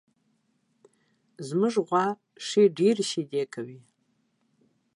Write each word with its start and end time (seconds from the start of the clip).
زمونږ 1.47 1.73
غوا 1.87 2.05
ښې 2.45 2.63
ډېرې 2.77 3.03
شیدې 3.11 3.43
کوي 3.53 3.79